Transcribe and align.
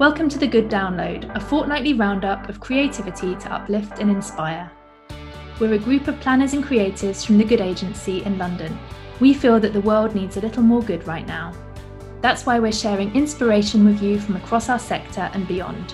Welcome 0.00 0.30
to 0.30 0.38
The 0.38 0.46
Good 0.46 0.70
Download, 0.70 1.30
a 1.36 1.38
fortnightly 1.38 1.92
roundup 1.92 2.48
of 2.48 2.58
creativity 2.58 3.34
to 3.34 3.52
uplift 3.52 3.98
and 3.98 4.10
inspire. 4.10 4.72
We're 5.60 5.74
a 5.74 5.78
group 5.78 6.08
of 6.08 6.18
planners 6.20 6.54
and 6.54 6.64
creators 6.64 7.22
from 7.22 7.36
The 7.36 7.44
Good 7.44 7.60
Agency 7.60 8.24
in 8.24 8.38
London. 8.38 8.78
We 9.20 9.34
feel 9.34 9.60
that 9.60 9.74
the 9.74 9.80
world 9.82 10.14
needs 10.14 10.38
a 10.38 10.40
little 10.40 10.62
more 10.62 10.82
good 10.82 11.06
right 11.06 11.26
now. 11.26 11.52
That's 12.22 12.46
why 12.46 12.58
we're 12.58 12.72
sharing 12.72 13.14
inspiration 13.14 13.84
with 13.84 14.02
you 14.02 14.18
from 14.18 14.36
across 14.36 14.70
our 14.70 14.78
sector 14.78 15.30
and 15.34 15.46
beyond. 15.46 15.92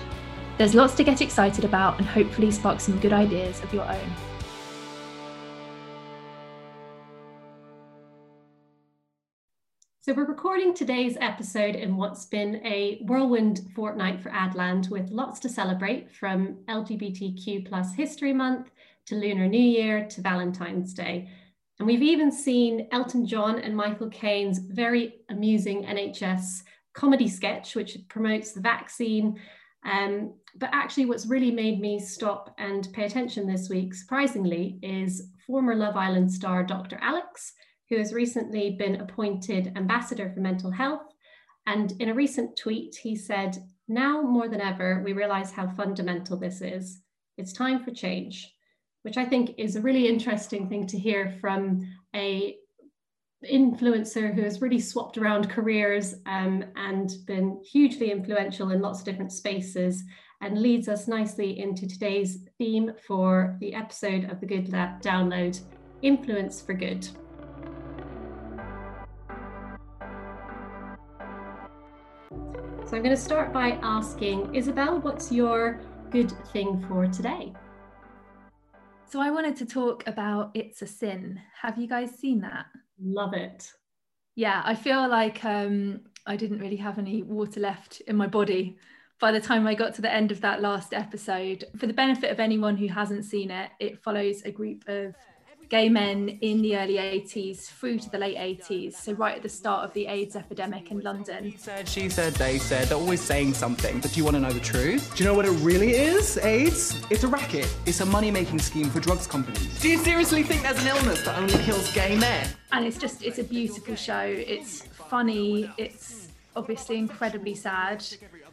There's 0.57 0.73
lots 0.73 0.95
to 0.95 1.03
get 1.03 1.21
excited 1.21 1.65
about 1.65 1.97
and 1.97 2.07
hopefully 2.07 2.49
spark 2.49 2.79
some 2.79 3.01
good 3.01 3.11
ideas 3.11 3.61
of 3.61 3.73
your 3.73 3.83
own. 3.91 4.09
So, 10.07 10.13
we're 10.13 10.23
recording 10.23 10.73
today's 10.73 11.17
episode 11.19 11.75
in 11.75 11.97
what's 11.97 12.23
been 12.23 12.65
a 12.65 13.01
whirlwind 13.01 13.69
fortnight 13.75 14.21
for 14.21 14.29
Adland 14.29 14.89
with 14.89 15.09
lots 15.09 15.37
to 15.41 15.49
celebrate 15.49 16.09
from 16.15 16.59
LGBTQ 16.69 17.67
plus 17.67 17.93
History 17.93 18.31
Month 18.31 18.71
to 19.07 19.15
Lunar 19.15 19.49
New 19.49 19.59
Year 19.59 20.07
to 20.07 20.21
Valentine's 20.21 20.93
Day. 20.93 21.29
And 21.77 21.85
we've 21.85 22.01
even 22.01 22.31
seen 22.31 22.87
Elton 22.93 23.25
John 23.25 23.59
and 23.59 23.75
Michael 23.75 24.09
Caine's 24.09 24.59
very 24.59 25.15
amusing 25.27 25.83
NHS 25.83 26.63
comedy 26.93 27.27
sketch, 27.27 27.75
which 27.75 27.97
promotes 28.07 28.53
the 28.53 28.61
vaccine. 28.61 29.37
Um, 29.83 30.35
but 30.55 30.69
actually, 30.71 31.07
what's 31.07 31.25
really 31.25 31.51
made 31.51 31.81
me 31.81 31.99
stop 31.99 32.55
and 32.57 32.87
pay 32.93 33.03
attention 33.03 33.45
this 33.45 33.67
week, 33.67 33.93
surprisingly, 33.93 34.79
is 34.81 35.31
former 35.45 35.75
Love 35.75 35.97
Island 35.97 36.31
star 36.31 36.63
Dr. 36.63 36.97
Alex 37.01 37.51
who 37.89 37.97
has 37.97 38.13
recently 38.13 38.71
been 38.71 39.01
appointed 39.01 39.73
ambassador 39.75 40.29
for 40.29 40.39
mental 40.39 40.71
health. 40.71 41.13
And 41.65 41.93
in 41.99 42.09
a 42.09 42.13
recent 42.13 42.57
tweet, 42.57 42.95
he 42.95 43.15
said, 43.15 43.57
Now 43.87 44.21
more 44.21 44.47
than 44.47 44.61
ever, 44.61 45.01
we 45.03 45.13
realize 45.13 45.51
how 45.51 45.67
fundamental 45.67 46.37
this 46.37 46.61
is. 46.61 47.01
It's 47.37 47.53
time 47.53 47.83
for 47.83 47.91
change, 47.91 48.53
which 49.03 49.17
I 49.17 49.25
think 49.25 49.55
is 49.57 49.75
a 49.75 49.81
really 49.81 50.07
interesting 50.07 50.69
thing 50.69 50.87
to 50.87 50.97
hear 50.97 51.37
from 51.39 51.87
a 52.15 52.57
influencer 53.45 54.33
who 54.33 54.41
has 54.41 54.61
really 54.61 54.79
swapped 54.79 55.17
around 55.17 55.49
careers 55.49 56.15
um, 56.25 56.63
and 56.75 57.11
been 57.25 57.61
hugely 57.71 58.11
influential 58.11 58.71
in 58.71 58.81
lots 58.81 58.99
of 58.99 59.05
different 59.05 59.31
spaces 59.31 60.03
and 60.41 60.61
leads 60.61 60.87
us 60.87 61.07
nicely 61.07 61.59
into 61.59 61.87
today's 61.87 62.39
theme 62.57 62.91
for 63.07 63.57
the 63.59 63.73
episode 63.73 64.25
of 64.25 64.39
the 64.39 64.45
Good 64.45 64.71
Lab 64.71 65.01
Download 65.01 65.59
Influence 66.01 66.61
for 66.61 66.73
Good. 66.73 67.07
So 72.87 72.95
I'm 72.95 73.03
going 73.03 73.13
to 73.13 73.21
start 73.21 73.51
by 73.51 73.71
asking 73.83 74.55
Isabel, 74.55 75.01
what's 75.01 75.29
your 75.29 75.81
good 76.09 76.31
thing 76.53 76.81
for 76.87 77.05
today? 77.05 77.51
So 79.03 79.19
I 79.19 79.29
wanted 79.29 79.57
to 79.57 79.65
talk 79.65 80.07
about 80.07 80.51
It's 80.53 80.81
a 80.81 80.87
Sin. 80.87 81.37
Have 81.61 81.77
you 81.77 81.85
guys 81.85 82.11
seen 82.11 82.39
that? 82.39 82.67
Love 82.97 83.33
it. 83.33 83.69
Yeah, 84.35 84.61
I 84.63 84.73
feel 84.73 85.05
like 85.09 85.43
um, 85.43 85.99
I 86.25 86.37
didn't 86.37 86.59
really 86.59 86.77
have 86.77 86.97
any 86.97 87.23
water 87.23 87.59
left 87.59 87.99
in 88.07 88.15
my 88.15 88.27
body 88.27 88.77
by 89.19 89.33
the 89.33 89.41
time 89.41 89.67
I 89.67 89.75
got 89.75 89.93
to 89.95 90.01
the 90.01 90.13
end 90.13 90.31
of 90.31 90.39
that 90.39 90.61
last 90.61 90.93
episode. 90.93 91.65
For 91.75 91.87
the 91.87 91.93
benefit 91.93 92.31
of 92.31 92.39
anyone 92.39 92.77
who 92.77 92.87
hasn't 92.87 93.25
seen 93.25 93.51
it, 93.51 93.69
it 93.81 94.01
follows 94.01 94.43
a 94.43 94.51
group 94.51 94.87
of 94.87 95.13
gay 95.69 95.89
men 95.89 96.29
in 96.41 96.61
the 96.61 96.77
early 96.77 96.95
80s 96.95 97.65
through 97.65 97.99
to 97.99 98.09
the 98.09 98.17
late 98.17 98.37
80s, 98.37 98.93
so 98.93 99.13
right 99.13 99.35
at 99.35 99.43
the 99.43 99.49
start 99.49 99.83
of 99.83 99.93
the 99.93 100.07
AIDS 100.07 100.35
epidemic 100.35 100.91
in 100.91 101.01
London. 101.01 101.43
He 101.43 101.57
said, 101.57 101.87
she 101.87 102.09
said, 102.09 102.33
they 102.35 102.57
said, 102.57 102.87
they're 102.87 102.97
always 102.97 103.21
saying 103.21 103.53
something, 103.53 103.99
but 103.99 104.11
do 104.11 104.17
you 104.17 104.23
want 104.23 104.35
to 104.35 104.39
know 104.39 104.51
the 104.51 104.59
truth? 104.59 105.13
Do 105.15 105.23
you 105.23 105.29
know 105.29 105.35
what 105.35 105.45
it 105.45 105.51
really 105.51 105.91
is, 105.91 106.37
AIDS? 106.37 107.01
It's 107.09 107.23
a 107.23 107.27
racket. 107.27 107.73
It's 107.85 107.99
a 107.99 108.05
money-making 108.05 108.59
scheme 108.59 108.89
for 108.89 108.99
drugs 108.99 109.27
companies. 109.27 109.79
Do 109.81 109.89
you 109.89 109.97
seriously 109.97 110.43
think 110.43 110.63
there's 110.63 110.81
an 110.81 110.87
illness 110.87 111.23
that 111.25 111.37
only 111.37 111.57
kills 111.63 111.91
gay 111.93 112.15
men? 112.17 112.47
And 112.71 112.85
it's 112.85 112.97
just, 112.97 113.23
it's 113.23 113.39
a 113.39 113.43
beautiful 113.43 113.95
show. 113.95 114.21
It's 114.21 114.81
funny. 114.81 115.69
It's 115.77 116.29
obviously 116.55 116.97
incredibly 116.97 117.55
sad. 117.55 118.05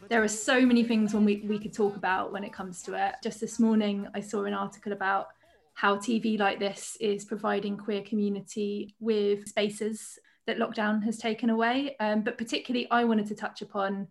There 0.09 0.21
are 0.21 0.27
so 0.27 0.61
many 0.65 0.83
things 0.83 1.13
when 1.13 1.25
we, 1.25 1.37
we 1.47 1.57
could 1.57 1.73
talk 1.73 1.95
about 1.95 2.31
when 2.31 2.43
it 2.43 2.53
comes 2.53 2.83
to 2.83 2.93
it. 2.93 3.15
Just 3.23 3.39
this 3.41 3.59
morning, 3.59 4.07
I 4.13 4.19
saw 4.19 4.43
an 4.43 4.53
article 4.53 4.91
about 4.91 5.29
how 5.75 5.97
TV 5.97 6.39
like 6.39 6.59
this 6.59 6.97
is 6.99 7.25
providing 7.25 7.77
queer 7.77 8.01
community 8.01 8.95
with 8.99 9.47
spaces 9.47 10.17
that 10.47 10.57
lockdown 10.57 11.03
has 11.03 11.17
taken 11.17 11.49
away. 11.49 11.95
Um, 11.99 12.21
but 12.21 12.37
particularly, 12.37 12.89
I 12.89 13.03
wanted 13.03 13.27
to 13.27 13.35
touch 13.35 13.61
upon 13.61 14.07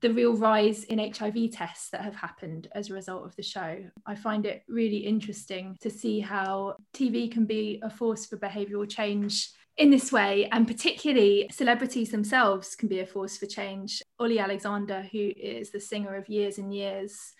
the 0.00 0.12
real 0.12 0.36
rise 0.36 0.84
in 0.84 0.98
HIV 0.98 1.50
tests 1.52 1.90
that 1.90 2.02
have 2.02 2.14
happened 2.14 2.68
as 2.72 2.88
a 2.88 2.94
result 2.94 3.24
of 3.24 3.34
the 3.36 3.42
show. 3.42 3.78
I 4.06 4.14
find 4.14 4.46
it 4.46 4.62
really 4.68 4.98
interesting 4.98 5.76
to 5.80 5.90
see 5.90 6.20
how 6.20 6.76
TV 6.94 7.30
can 7.30 7.46
be 7.46 7.80
a 7.82 7.90
force 7.90 8.26
for 8.26 8.36
behavioural 8.36 8.88
change 8.88 9.50
in 9.76 9.90
this 9.90 10.12
way, 10.12 10.48
and 10.52 10.66
particularly 10.66 11.48
celebrities 11.52 12.10
themselves 12.10 12.76
can 12.76 12.88
be 12.88 13.00
a 13.00 13.06
force 13.06 13.38
for 13.38 13.46
change. 13.46 14.02
Olly 14.18 14.38
Alexander, 14.38 15.08
who 15.10 15.32
is 15.36 15.70
the 15.70 15.80
singer 15.80 16.16
of 16.16 16.28
Years 16.28 16.58
and 16.58 16.74
Years, 16.74 17.32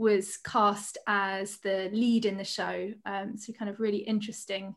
was 0.00 0.38
cast 0.38 0.96
as 1.06 1.58
the 1.58 1.90
lead 1.92 2.24
in 2.24 2.38
the 2.38 2.44
show. 2.44 2.92
Um, 3.04 3.36
so, 3.36 3.52
kind 3.52 3.70
of 3.70 3.78
really 3.78 3.98
interesting 3.98 4.74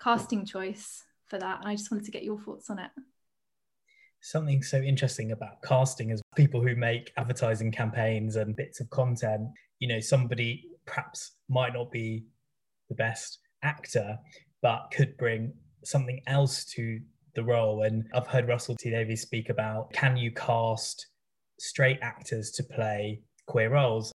casting 0.00 0.46
choice 0.46 1.04
for 1.26 1.38
that. 1.38 1.60
And 1.60 1.68
I 1.68 1.74
just 1.74 1.90
wanted 1.90 2.04
to 2.04 2.10
get 2.12 2.22
your 2.22 2.38
thoughts 2.38 2.70
on 2.70 2.78
it. 2.78 2.90
Something 4.20 4.62
so 4.62 4.78
interesting 4.78 5.32
about 5.32 5.62
casting 5.62 6.10
is 6.10 6.22
people 6.36 6.62
who 6.62 6.76
make 6.76 7.12
advertising 7.16 7.72
campaigns 7.72 8.36
and 8.36 8.54
bits 8.54 8.80
of 8.80 8.88
content. 8.90 9.48
You 9.80 9.88
know, 9.88 10.00
somebody 10.00 10.68
perhaps 10.86 11.32
might 11.48 11.74
not 11.74 11.90
be 11.90 12.24
the 12.88 12.94
best 12.94 13.40
actor, 13.62 14.16
but 14.60 14.92
could 14.92 15.16
bring 15.16 15.52
something 15.84 16.20
else 16.28 16.64
to 16.66 17.00
the 17.34 17.42
role. 17.42 17.82
And 17.82 18.04
I've 18.14 18.28
heard 18.28 18.46
Russell 18.46 18.76
T 18.76 18.90
Davies 18.90 19.22
speak 19.22 19.48
about 19.48 19.92
can 19.92 20.16
you 20.16 20.30
cast 20.30 21.08
straight 21.58 21.98
actors 22.00 22.52
to 22.52 22.62
play 22.62 23.22
queer 23.46 23.70
roles? 23.70 24.12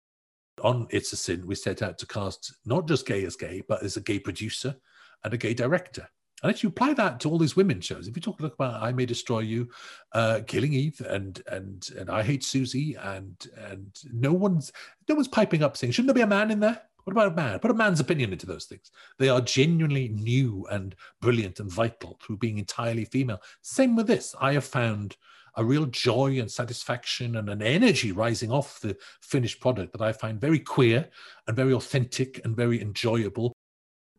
On 0.63 0.87
It's 0.91 1.13
a 1.13 1.17
Sin, 1.17 1.47
we 1.47 1.55
set 1.55 1.83
out 1.83 1.99
to 1.99 2.07
cast 2.07 2.55
not 2.65 2.89
just 2.89 3.07
gay 3.07 3.25
as 3.25 3.37
gay, 3.37 3.63
but 3.69 3.83
as 3.83 3.97
a 3.97 4.01
gay 4.01 4.19
producer 4.19 4.77
and 5.25 5.35
a 5.35 5.39
gay 5.39 5.55
director. 5.55 6.09
And 6.43 6.51
if 6.51 6.63
you 6.63 6.71
apply 6.71 6.95
that 6.95 7.21
to 7.21 7.31
all 7.31 7.39
these 7.39 7.55
women 7.55 7.81
shows, 7.81 8.09
if 8.09 8.17
you 8.17 8.23
talk 8.23 8.41
about 8.41 8.83
I 8.83 8.91
May 8.93 9.07
Destroy 9.07 9.41
You, 9.41 9.69
uh, 10.13 10.41
Killing 10.47 10.73
Eve, 10.73 11.01
and 11.09 11.41
and 11.47 11.89
and 11.97 12.11
I 12.11 12.23
Hate 12.23 12.43
Susie, 12.43 12.97
and 13.01 13.37
and 13.69 13.97
no 14.13 14.33
one's 14.33 14.73
no 15.09 15.15
one's 15.15 15.29
piping 15.29 15.63
up 15.63 15.77
saying, 15.77 15.93
shouldn't 15.93 16.09
there 16.09 16.15
be 16.15 16.23
a 16.23 16.27
man 16.27 16.51
in 16.51 16.59
there? 16.59 16.83
What 17.05 17.13
about 17.13 17.33
a 17.33 17.37
man? 17.37 17.59
Put 17.59 17.71
a 17.71 17.75
man's 17.75 18.01
opinion 18.01 18.33
into 18.33 18.47
those 18.47 18.67
things. 18.67 18.91
They 19.19 19.29
are 19.29 19.41
genuinely 19.41 20.09
new 20.09 20.67
and 20.71 20.95
brilliant 21.21 21.59
and 21.59 21.71
vital 21.71 22.19
through 22.23 22.37
being 22.37 22.59
entirely 22.59 23.05
female. 23.05 23.43
Same 23.61 23.97
with 23.97 24.07
this. 24.07 24.35
I 24.41 24.53
have 24.53 24.65
found 24.65 25.17
a 25.57 25.65
real 25.65 25.87
joy 25.87 26.39
and 26.39 26.51
satisfaction 26.51 27.37
and 27.37 27.49
an 27.49 27.63
energy 27.63 28.13
rising 28.13 28.51
off 28.51 28.81
the 28.81 28.97
finished 29.21 29.61
product 29.61 29.93
that 29.93 30.03
I 30.03 30.13
find 30.13 30.41
very 30.41 30.59
queer 30.59 31.09
and 31.47 31.57
very 31.57 31.73
authentic 31.73 32.41
and 32.45 32.57
very 32.57 32.81
enjoyable. 32.81 33.53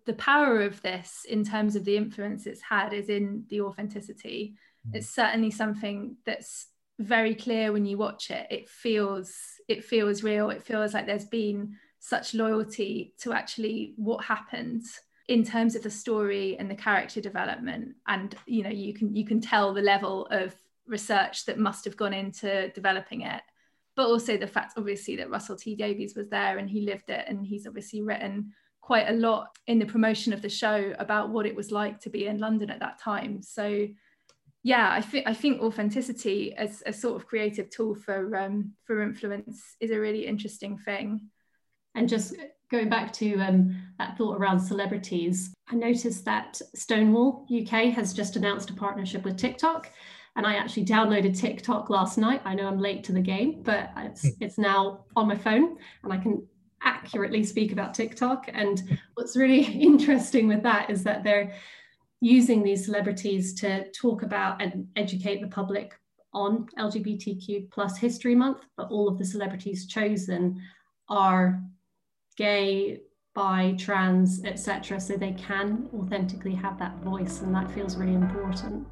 The 0.06 0.14
power 0.14 0.62
of 0.62 0.82
this, 0.82 1.26
in 1.28 1.44
terms 1.44 1.76
of 1.76 1.86
the 1.86 1.98
influence 1.98 2.46
it's 2.46 2.62
had, 2.62 2.94
is 2.94 3.10
in 3.10 3.46
the 3.50 3.62
authenticity. 3.62 4.56
Mm. 4.88 4.96
It's 4.96 5.10
certainly 5.10 5.52
something 5.52 6.18
that's 6.26 6.68
very 7.00 7.34
clear 7.34 7.72
when 7.72 7.86
you 7.86 7.98
watch 7.98 8.30
it. 8.30 8.48
It 8.52 8.70
feels 8.70 9.34
it 9.68 9.84
feels 9.84 10.24
real. 10.24 10.50
It 10.50 10.64
feels 10.64 10.94
like 10.94 11.06
there's 11.06 11.26
been 11.26 11.78
such 12.00 12.34
loyalty 12.34 13.14
to 13.22 13.32
actually 13.32 13.94
what 13.96 14.26
happened 14.26 14.84
in 15.30 15.44
terms 15.44 15.76
of 15.76 15.84
the 15.84 15.90
story 15.90 16.58
and 16.60 16.70
the 16.70 16.76
character 16.76 17.22
development 17.22 17.96
and 18.08 18.36
you 18.46 18.62
know 18.62 18.70
you 18.70 18.94
can 18.94 19.16
you 19.16 19.26
can 19.26 19.40
tell 19.40 19.74
the 19.74 19.82
level 19.82 20.28
of 20.28 20.54
research 20.88 21.46
that 21.46 21.60
must 21.60 21.86
have 21.86 21.98
gone 21.98 22.14
into 22.14 22.70
developing 22.70 23.22
it 23.22 23.42
but 23.96 24.08
also 24.08 24.38
the 24.38 24.48
fact 24.48 24.74
obviously 24.78 25.16
that 25.16 25.30
russell 25.30 25.56
t 25.56 25.76
davies 25.76 26.16
was 26.16 26.30
there 26.30 26.58
and 26.58 26.70
he 26.70 26.82
lived 26.82 27.10
it 27.10 27.26
and 27.28 27.46
he's 27.46 27.68
obviously 27.68 28.02
written 28.02 28.52
quite 28.84 29.10
a 29.10 29.14
lot 29.14 29.58
in 29.68 29.80
the 29.80 29.86
promotion 29.86 30.34
of 30.34 30.42
the 30.42 30.50
show 30.50 30.94
about 31.00 31.30
what 31.30 31.46
it 31.46 31.56
was 31.56 31.72
like 31.72 32.02
to 32.02 32.10
be 32.10 32.28
in 32.28 32.38
london 32.38 32.70
at 32.70 32.82
that 32.82 33.00
time. 33.00 33.42
So 33.42 33.88
yeah 34.66 34.92
i 34.92 35.02
think 35.02 35.28
i 35.28 35.34
think 35.34 35.62
authenticity 35.62 36.54
as 36.56 36.82
a 36.86 36.94
sort 36.94 37.18
of 37.18 37.28
creative 37.28 37.70
tool 37.70 37.96
for 37.96 38.36
um, 38.38 38.72
for 38.86 39.02
influence 39.02 39.76
is 39.80 39.92
a 39.92 40.00
really 40.00 40.26
interesting 40.26 40.78
thing. 40.78 41.22
And 41.96 42.10
just 42.10 42.36
going 42.72 42.90
back 42.90 43.14
to 43.14 43.36
um, 43.36 43.76
that 44.00 44.18
thought 44.18 44.38
around 44.38 44.60
celebrities 44.60 45.54
i 45.70 45.76
noticed 45.76 46.26
that 46.26 46.62
stonewall 46.76 47.46
uk 47.62 47.70
has 47.70 48.14
just 48.14 48.36
announced 48.36 48.70
a 48.70 48.74
partnership 48.74 49.24
with 49.24 49.38
tiktok 49.38 49.92
and 50.36 50.48
I 50.48 50.56
actually 50.56 50.86
downloaded 50.86 51.38
TikTok 51.38 51.90
last 51.90 52.18
night. 52.18 52.42
I 52.44 52.56
know 52.56 52.68
I'm 52.68 52.80
late 52.80 53.04
to 53.06 53.12
the 53.12 53.22
game, 53.22 53.62
but 53.64 53.92
it's, 53.98 54.24
hmm. 54.24 54.30
it's 54.44 54.58
now 54.58 55.06
on 55.16 55.28
my 55.28 55.38
phone 55.38 55.78
and 56.04 56.12
I 56.12 56.18
can 56.18 56.46
accurately 56.82 57.44
speak 57.44 57.72
about 57.72 57.94
TikTok. 57.94 58.50
And 58.54 59.00
what's 59.14 59.36
really 59.36 59.64
interesting 59.82 60.48
with 60.48 60.64
that 60.64 60.90
is 60.90 61.04
that 61.04 61.24
they're 61.24 61.54
using 62.22 62.64
these 62.64 62.86
celebrities 62.86 63.54
to 63.54 63.90
talk 63.92 64.24
about 64.24 64.62
and 64.62 64.88
educate 64.96 65.42
the 65.42 65.48
public 65.48 65.94
on 66.34 66.68
LGBTQ 66.80 67.70
plus 67.70 67.98
History 67.98 68.34
Month, 68.34 68.60
but 68.76 68.90
all 68.90 69.08
of 69.08 69.20
the 69.20 69.26
celebrities 69.26 69.86
chosen 69.86 70.60
are 71.10 71.62
gay, 72.38 73.02
bi, 73.36 73.76
trans, 73.78 74.44
etc. 74.46 75.00
So 75.00 75.16
they 75.16 75.34
can 75.34 75.90
authentically 75.94 76.56
have 76.56 76.80
that 76.80 76.98
voice, 77.04 77.42
and 77.42 77.54
that 77.54 77.70
feels 77.72 77.98
really 77.98 78.16
important. 78.16 78.88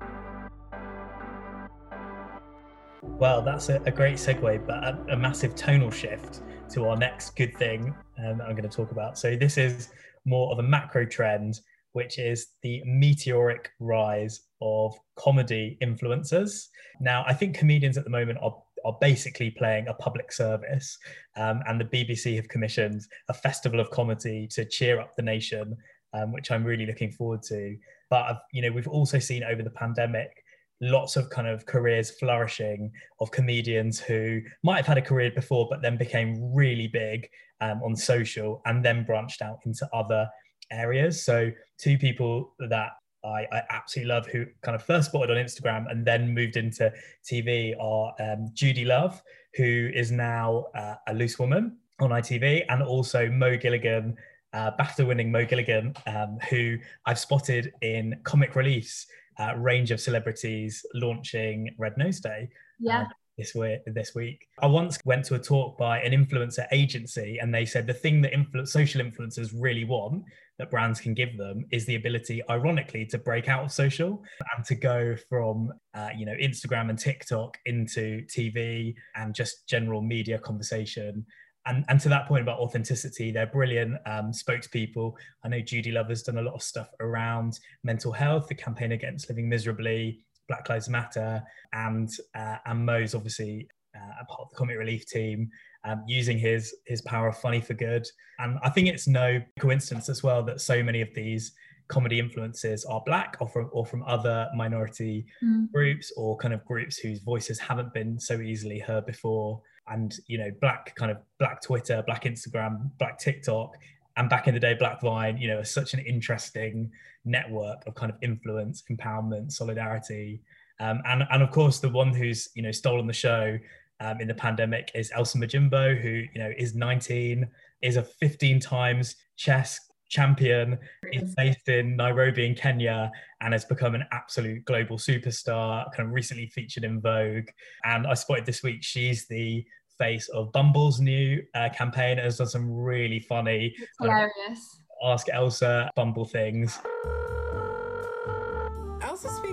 Well, 3.01 3.41
that's 3.41 3.69
a, 3.69 3.81
a 3.85 3.91
great 3.91 4.15
segue, 4.15 4.65
but 4.67 4.83
a, 4.83 5.05
a, 5.13 5.17
massive 5.17 5.55
tonal 5.55 5.89
shift 5.89 6.41
to 6.69 6.85
our 6.87 6.95
next 6.95 7.35
good 7.35 7.57
thing 7.57 7.95
um, 8.19 8.37
that 8.37 8.47
I'm 8.47 8.55
going 8.55 8.69
to 8.69 8.75
talk 8.75 8.91
about. 8.91 9.17
So, 9.17 9.35
this 9.35 9.57
is 9.57 9.89
more 10.25 10.51
of 10.51 10.59
a 10.59 10.63
macro 10.63 11.05
trend, 11.05 11.59
which 11.93 12.19
is 12.19 12.49
the 12.61 12.83
meteoric 12.85 13.71
rise 13.79 14.41
of 14.61 14.95
comedy 15.15 15.79
influencers. 15.81 16.67
Now, 16.99 17.23
I 17.27 17.33
think 17.33 17.57
comedians 17.57 17.97
at 17.97 18.03
the 18.03 18.11
moment 18.11 18.37
are 18.41 18.55
are 18.83 18.97
basically 18.99 19.51
playing 19.51 19.87
a 19.87 19.93
public 19.93 20.31
service, 20.31 20.97
um, 21.35 21.61
and 21.67 21.79
the 21.79 21.85
BBC 21.85 22.35
have 22.35 22.47
commissioned 22.49 23.01
a 23.29 23.33
festival 23.33 23.79
of 23.79 23.89
comedy 23.91 24.47
to 24.51 24.65
cheer 24.65 24.99
up 24.99 25.15
the 25.15 25.21
nation, 25.21 25.75
um, 26.13 26.31
which 26.31 26.51
I'm 26.51 26.63
really 26.63 26.85
looking 26.85 27.11
forward 27.11 27.43
to. 27.43 27.77
But 28.09 28.25
I've, 28.25 28.41
you 28.53 28.61
know, 28.61 28.71
we've 28.71 28.87
also 28.87 29.19
seen 29.19 29.43
over 29.43 29.63
the 29.63 29.69
pandemic 29.71 30.40
lots 30.81 31.15
of 31.15 31.29
kind 31.29 31.47
of 31.47 31.65
careers 31.65 32.11
flourishing 32.11 32.91
of 33.19 33.31
comedians 33.31 33.99
who 33.99 34.41
might 34.63 34.77
have 34.77 34.87
had 34.87 34.97
a 34.97 35.01
career 35.01 35.31
before, 35.31 35.67
but 35.69 35.81
then 35.81 35.97
became 35.97 36.53
really 36.53 36.87
big 36.87 37.29
um, 37.61 37.81
on 37.83 37.95
social 37.95 38.61
and 38.65 38.83
then 38.83 39.03
branched 39.03 39.41
out 39.41 39.59
into 39.65 39.87
other 39.93 40.27
areas. 40.71 41.23
So 41.23 41.51
two 41.77 41.97
people 41.97 42.55
that 42.69 42.89
I, 43.23 43.45
I, 43.51 43.61
absolutely 43.69 44.11
love 44.13 44.25
who 44.25 44.45
kind 44.63 44.75
of 44.75 44.83
first 44.83 45.09
spotted 45.09 45.37
on 45.37 45.43
Instagram 45.43 45.85
and 45.91 46.05
then 46.05 46.33
moved 46.33 46.57
into 46.57 46.91
TV 47.23 47.75
are 47.79 48.15
um, 48.19 48.47
Judi 48.55 48.85
Love, 48.85 49.21
who 49.55 49.91
is 49.93 50.11
now 50.11 50.65
uh, 50.75 50.95
a 51.07 51.13
loose 51.13 51.37
woman 51.37 51.77
on 51.99 52.09
ITV, 52.09 52.65
and 52.69 52.81
also 52.81 53.29
Mo 53.29 53.57
Gilligan, 53.57 54.17
uh, 54.53 54.71
BAFTA 54.79 55.07
winning 55.07 55.31
Mo 55.31 55.45
Gilligan, 55.45 55.93
um, 56.07 56.37
who 56.49 56.77
I've 57.05 57.19
spotted 57.19 57.73
in 57.81 58.19
comic 58.23 58.55
reliefs, 58.55 59.07
uh, 59.39 59.55
range 59.55 59.91
of 59.91 59.99
celebrities 59.99 60.85
launching 60.93 61.73
Red 61.77 61.97
Nose 61.97 62.19
Day. 62.19 62.49
Yeah. 62.79 63.03
Uh, 63.03 63.05
this 63.37 63.55
week, 63.55 63.79
this 63.87 64.13
week. 64.13 64.45
I 64.61 64.67
once 64.67 64.99
went 65.05 65.25
to 65.25 65.35
a 65.35 65.39
talk 65.39 65.77
by 65.77 65.99
an 66.01 66.11
influencer 66.11 66.67
agency, 66.71 67.39
and 67.41 67.53
they 67.53 67.65
said 67.65 67.87
the 67.87 67.93
thing 67.93 68.21
that 68.21 68.33
influ- 68.33 68.67
social 68.67 69.01
influencers 69.01 69.51
really 69.57 69.85
want 69.85 70.23
that 70.59 70.69
brands 70.69 71.01
can 71.01 71.15
give 71.15 71.37
them 71.37 71.65
is 71.71 71.85
the 71.85 71.95
ability, 71.95 72.41
ironically, 72.49 73.05
to 73.07 73.17
break 73.17 73.49
out 73.49 73.63
of 73.63 73.71
social 73.71 74.21
and 74.55 74.65
to 74.65 74.75
go 74.75 75.15
from, 75.27 75.73
uh, 75.95 76.09
you 76.15 76.25
know, 76.25 76.35
Instagram 76.41 76.89
and 76.89 76.99
TikTok 76.99 77.57
into 77.65 78.23
TV 78.27 78.93
and 79.15 79.33
just 79.33 79.67
general 79.67 80.01
media 80.01 80.37
conversation. 80.37 81.25
And, 81.65 81.85
and 81.89 81.99
to 82.01 82.09
that 82.09 82.27
point 82.27 82.41
about 82.41 82.59
authenticity, 82.59 83.31
they're 83.31 83.45
brilliant 83.45 83.97
um, 84.05 84.31
spokespeople. 84.31 85.13
I 85.43 85.47
know 85.47 85.57
Judi 85.57 85.93
Love 85.93 86.09
has 86.09 86.23
done 86.23 86.39
a 86.39 86.41
lot 86.41 86.55
of 86.55 86.63
stuff 86.63 86.89
around 86.99 87.59
mental 87.83 88.11
health, 88.11 88.47
the 88.47 88.55
campaign 88.55 88.93
against 88.93 89.29
living 89.29 89.47
miserably, 89.47 90.25
Black 90.47 90.67
Lives 90.69 90.89
Matter, 90.89 91.43
and 91.73 92.09
uh, 92.35 92.57
and 92.65 92.85
Mo's 92.85 93.13
obviously 93.13 93.69
uh, 93.95 94.21
a 94.21 94.25
part 94.25 94.41
of 94.41 94.49
the 94.49 94.55
comic 94.55 94.77
relief 94.77 95.05
team, 95.05 95.49
um, 95.83 96.03
using 96.07 96.37
his 96.37 96.75
his 96.87 97.01
power 97.01 97.27
of 97.29 97.37
funny 97.37 97.61
for 97.61 97.73
good. 97.73 98.07
And 98.39 98.57
I 98.63 98.69
think 98.69 98.87
it's 98.87 99.07
no 99.07 99.39
coincidence 99.59 100.09
as 100.09 100.23
well 100.23 100.43
that 100.43 100.61
so 100.61 100.81
many 100.81 101.01
of 101.01 101.13
these 101.13 101.53
comedy 101.87 102.19
influences 102.19 102.85
are 102.85 103.03
black 103.05 103.37
or 103.39 103.47
from 103.47 103.69
or 103.71 103.85
from 103.85 104.01
other 104.03 104.49
minority 104.55 105.25
mm. 105.43 105.71
groups 105.71 106.11
or 106.17 106.37
kind 106.37 106.53
of 106.53 106.65
groups 106.65 106.97
whose 106.97 107.19
voices 107.19 107.59
haven't 107.59 107.93
been 107.93 108.19
so 108.19 108.39
easily 108.41 108.79
heard 108.79 109.05
before. 109.05 109.61
And 109.91 110.15
you 110.27 110.37
know, 110.37 110.51
black 110.61 110.95
kind 110.95 111.11
of 111.11 111.17
black 111.37 111.61
Twitter, 111.61 112.03
black 112.05 112.23
Instagram, 112.23 112.89
black 112.97 113.19
TikTok, 113.19 113.75
and 114.17 114.29
back 114.29 114.47
in 114.47 114.53
the 114.53 114.59
day, 114.59 114.73
Black 114.73 115.01
Vine, 115.01 115.37
you 115.37 115.47
know, 115.47 115.63
such 115.63 115.93
an 115.93 115.99
interesting 116.01 116.91
network 117.23 117.85
of 117.87 117.95
kind 117.95 118.11
of 118.11 118.17
influence, 118.21 118.83
empowerment, 118.91 119.51
solidarity. 119.51 120.41
Um, 120.79 121.01
and, 121.05 121.23
and 121.31 121.41
of 121.41 121.51
course, 121.51 121.79
the 121.79 121.89
one 121.89 122.13
who's, 122.13 122.49
you 122.53 122.61
know, 122.61 122.71
stolen 122.71 123.07
the 123.07 123.13
show 123.13 123.57
um, 123.99 124.19
in 124.19 124.27
the 124.27 124.33
pandemic 124.33 124.91
is 124.95 125.11
Elsa 125.15 125.37
Majimbo, 125.37 125.99
who, 125.99 126.23
you 126.33 126.39
know, 126.39 126.51
is 126.57 126.75
19, 126.75 127.47
is 127.81 127.97
a 127.97 128.03
15 128.03 128.59
times 128.59 129.15
chess 129.37 129.79
champion, 130.09 130.77
is 131.13 131.33
based 131.35 131.69
in 131.69 131.95
Nairobi 131.95 132.45
in 132.45 132.53
Kenya, 132.53 133.11
and 133.39 133.53
has 133.53 133.63
become 133.63 133.95
an 133.95 134.03
absolute 134.11 134.65
global 134.65 134.97
superstar, 134.97 135.85
kind 135.93 136.09
of 136.09 136.13
recently 136.13 136.47
featured 136.47 136.83
in 136.83 136.99
Vogue. 136.99 137.47
And 137.85 138.05
I 138.05 138.13
spotted 138.15 138.45
this 138.45 138.61
week, 138.61 138.83
she's 138.83 139.25
the 139.27 139.65
face 140.01 140.27
of 140.29 140.51
Bumble's 140.51 140.99
new 140.99 141.43
uh, 141.53 141.69
campaign 141.69 142.17
and 142.17 142.21
has 142.25 142.37
done 142.37 142.47
some 142.47 142.71
really 142.73 143.19
funny, 143.19 143.75
hilarious 143.99 144.81
Ask 145.03 145.27
Elsa 145.29 145.91
Bumble 145.95 146.25
things. 146.25 146.79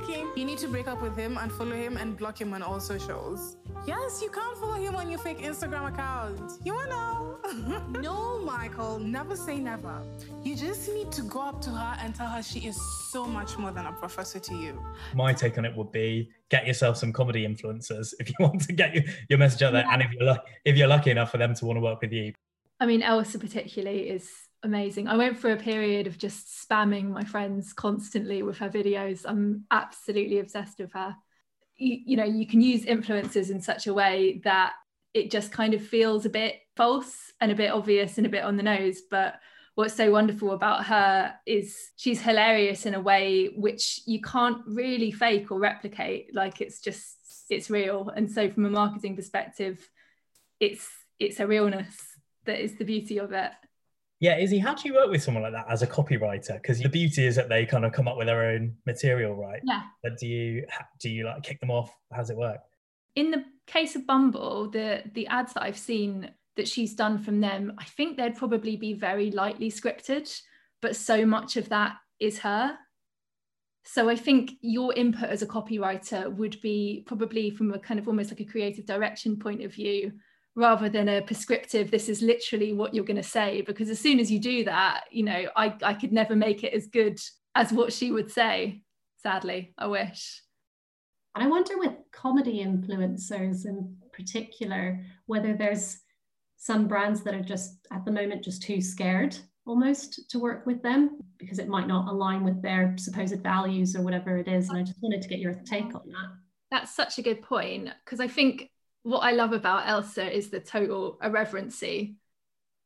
Elsa. 0.00 0.27
You 0.37 0.45
need 0.45 0.59
to 0.59 0.69
break 0.69 0.89
up 0.89 1.03
with 1.03 1.17
him, 1.17 1.39
and 1.39 1.50
follow 1.53 1.77
him, 1.77 1.97
and 1.97 2.17
block 2.17 2.41
him 2.41 2.55
on 2.55 2.62
all 2.62 2.81
socials. 2.81 3.56
Yes, 3.87 4.21
you 4.23 4.31
can't 4.31 4.56
follow 4.59 4.75
him 4.75 4.97
on 4.97 5.09
your 5.09 5.19
fake 5.19 5.39
Instagram 5.39 5.89
account. 5.89 6.53
You 6.65 6.75
wanna 6.75 6.91
know? 6.91 7.39
no, 8.00 8.39
Michael, 8.41 8.99
never 8.99 9.37
say 9.37 9.59
never. 9.59 10.03
You 10.43 10.56
just 10.56 10.89
need 10.93 11.11
to 11.12 11.23
go 11.23 11.41
up 11.41 11.61
to 11.62 11.71
her 11.71 11.97
and 12.00 12.15
tell 12.15 12.29
her 12.29 12.43
she 12.43 12.61
is 12.61 12.81
so 13.11 13.27
much 13.27 13.56
more 13.56 13.71
than 13.71 13.87
a 13.87 13.93
professor 13.93 14.39
to 14.39 14.55
you. 14.55 14.81
My 15.15 15.33
take 15.33 15.59
on 15.59 15.65
it 15.65 15.77
would 15.77 15.93
be 15.93 16.31
get 16.51 16.67
yourself 16.67 16.97
some 16.97 17.12
comedy 17.12 17.47
influencers 17.47 18.15
if 18.21 18.29
you 18.29 18.35
want 18.41 18.62
to 18.62 18.73
get 18.73 18.94
your, 18.94 19.05
your 19.29 19.39
message 19.39 19.62
out 19.62 19.73
there, 19.73 19.85
yeah. 19.85 19.94
and 19.94 20.03
if 20.03 20.12
you're 20.12 20.39
if 20.65 20.77
you're 20.77 20.89
lucky 20.89 21.11
enough 21.11 21.31
for 21.31 21.39
them 21.39 21.55
to 21.55 21.67
want 21.67 21.77
to 21.77 21.81
work 21.81 22.01
with 22.01 22.12
you. 22.12 22.33
I 22.81 22.87
mean, 22.87 23.03
Elsa 23.03 23.39
particularly 23.39 24.09
is 24.09 24.48
amazing. 24.62 25.08
I 25.08 25.16
went 25.16 25.38
through 25.38 25.52
a 25.52 25.56
period 25.56 26.06
of 26.06 26.19
just 26.19 26.69
spamming 26.69 27.10
my 27.10 27.25
friends 27.25 27.72
constantly 27.72 28.43
with 28.43 28.58
her 28.58 28.69
videos. 28.69 29.25
I'm 29.26 29.64
absolutely 29.70 30.38
obsessed 30.38 30.78
with 30.78 30.93
her. 30.93 31.16
You, 31.76 31.99
you 32.06 32.16
know, 32.16 32.25
you 32.25 32.46
can 32.46 32.60
use 32.60 32.84
influencers 32.84 33.50
in 33.50 33.60
such 33.60 33.87
a 33.87 33.94
way 33.94 34.40
that 34.44 34.72
it 35.14 35.31
just 35.31 35.52
kind 35.52 35.75
of 35.75 35.82
feels 35.82 36.26
a 36.26 36.31
bit 36.31 36.56
false 36.76 37.32
and 37.40 37.50
a 37.50 37.56
bit 37.56 37.70
obvious 37.70 38.19
and 38.19 38.26
a 38.26 38.31
bit 38.31 38.44
on 38.44 38.56
the 38.56 38.62
nose. 38.62 39.00
But 39.10 39.40
what's 39.75 39.94
so 39.94 40.10
wonderful 40.10 40.52
about 40.52 40.87
her 40.87 41.34
is 41.46 41.90
she's 41.96 42.20
hilarious 42.20 42.84
in 42.84 42.94
a 42.94 43.00
way 43.00 43.50
which 43.56 44.00
you 44.06 44.20
can't 44.20 44.58
really 44.66 45.12
fake 45.12 45.50
or 45.50 45.60
replicate. 45.60 46.34
Like 46.34 46.60
it's 46.60 46.81
just, 46.81 47.46
it's 47.49 47.70
real. 47.70 48.10
And 48.14 48.31
so 48.31 48.50
from 48.50 48.67
a 48.67 48.70
marketing 48.70 49.17
perspective, 49.17 49.88
it's 50.60 50.88
it's 51.19 51.41
a 51.41 51.46
realness 51.46 51.96
that 52.44 52.62
is 52.62 52.77
the 52.77 52.84
beauty 52.84 53.19
of 53.19 53.32
it. 53.32 53.50
Yeah, 54.20 54.37
Izzy, 54.39 54.58
how 54.58 54.75
do 54.75 54.89
you 54.89 54.94
work 54.94 55.10
with 55.10 55.22
someone 55.22 55.44
like 55.44 55.53
that 55.53 55.67
as 55.69 55.82
a 55.82 55.87
copywriter? 55.87 56.55
Because 56.55 56.81
the 56.81 56.89
beauty 56.89 57.25
is 57.25 57.37
that 57.37 57.48
they 57.48 57.65
kind 57.65 57.84
of 57.84 57.93
come 57.93 58.08
up 58.08 58.17
with 58.17 58.27
their 58.27 58.46
own 58.46 58.75
material, 58.84 59.34
right? 59.34 59.60
Yeah. 59.65 59.82
But 60.03 60.19
do 60.19 60.27
you 60.27 60.67
do 60.98 61.08
you 61.08 61.25
like 61.25 61.43
kick 61.44 61.60
them 61.60 61.70
off? 61.70 61.94
How 62.10 62.19
does 62.19 62.31
it 62.31 62.37
work? 62.37 62.58
In 63.15 63.31
the 63.31 63.44
case 63.67 63.94
of 63.94 64.06
Bumble, 64.06 64.70
the 64.70 65.05
the 65.15 65.29
ads 65.29 65.53
that 65.55 65.63
I've 65.63 65.79
seen 65.79 66.31
that 66.56 66.67
she's 66.67 66.94
done 66.94 67.19
from 67.19 67.41
them, 67.41 67.75
I 67.79 67.84
think 67.84 68.17
they'd 68.17 68.37
probably 68.37 68.77
be 68.77 68.93
very 68.93 69.31
lightly 69.31 69.70
scripted, 69.70 70.29
but 70.82 70.96
so 70.96 71.25
much 71.25 71.56
of 71.56 71.69
that 71.69 71.96
is 72.19 72.41
her. 72.41 72.77
So 73.84 74.08
I 74.08 74.17
think 74.17 74.55
your 74.60 74.93
input 74.94 75.31
as 75.31 75.43
a 75.43 75.46
copywriter 75.46 76.31
would 76.34 76.60
be 76.60 77.05
probably 77.06 77.51
from 77.51 77.72
a 77.72 77.79
kind 77.79 78.01
of 78.01 78.08
almost 78.08 78.31
like 78.31 78.41
a 78.41 78.44
creative 78.44 78.84
direction 78.84 79.39
point 79.39 79.63
of 79.63 79.72
view 79.72 80.13
rather 80.58 80.88
than 80.88 81.08
a 81.08 81.22
prescriptive 81.22 81.91
this 81.91 82.08
is 82.08 82.20
literally 82.20 82.72
what 82.72 82.93
you're 82.93 83.05
going 83.05 83.17
to 83.17 83.22
say 83.22 83.62
because 83.62 83.88
as 83.88 83.98
soon 83.98 84.19
as 84.19 84.31
you 84.31 84.41
do 84.41 84.65
that 84.65 85.05
you 85.10 85.22
know 85.22 85.46
I, 85.55 85.74
I 85.82 85.94
could 85.94 86.12
never 86.12 86.34
make 86.34 86.65
it 86.65 86.74
as 86.74 86.88
good 86.88 87.20
as 87.55 87.72
what 87.72 87.93
she 87.93 88.10
would 88.10 88.31
say 88.31 88.82
sadly 89.22 89.72
i 89.79 89.86
wish. 89.86 90.43
And 91.36 91.44
i 91.44 91.46
wonder 91.46 91.79
with 91.79 91.93
comedy 92.12 92.65
influencers 92.65 93.67
in 93.67 93.96
particular 94.12 95.00
whether 95.27 95.55
there's 95.55 95.98
some 96.56 96.88
brands 96.88 97.22
that 97.22 97.34
are 97.34 97.41
just 97.41 97.86
at 97.93 98.05
the 98.05 98.10
moment 98.10 98.43
just 98.43 98.62
too 98.62 98.81
scared 98.81 99.38
almost 99.65 100.29
to 100.31 100.41
work 100.41 100.67
with 100.67 100.82
them 100.82 101.20
because 101.38 101.60
it 101.60 101.69
might 101.69 101.86
not 101.86 102.08
align 102.08 102.43
with 102.43 102.60
their 102.62 102.96
supposed 102.98 103.41
values 103.44 103.94
or 103.94 104.03
whatever 104.03 104.36
it 104.38 104.48
is 104.48 104.70
and 104.70 104.79
i 104.79 104.82
just 104.82 105.00
wanted 105.03 105.22
to 105.22 105.29
get 105.29 105.38
your 105.38 105.55
take 105.55 105.94
on 105.94 106.03
that. 106.06 106.31
That's 106.72 106.96
such 106.96 107.19
a 107.19 107.22
good 107.22 107.43
point 107.43 107.91
because 108.05 108.19
i 108.19 108.27
think 108.27 108.70
what 109.08 109.20
I 109.20 109.32
love 109.32 109.55
about 109.55 109.88
Elsa 109.88 110.31
is 110.31 110.50
the 110.50 110.60
total 110.60 111.19
irreverency. 111.22 112.17